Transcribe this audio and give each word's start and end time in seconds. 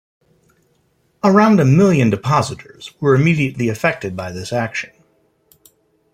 Around 1.23 1.59
a 1.59 1.63
million 1.65 2.09
depositors 2.09 2.91
were 2.99 3.13
immediately 3.13 3.69
affected 3.69 4.15
by 4.15 4.31
this 4.31 4.51
action. 4.51 4.89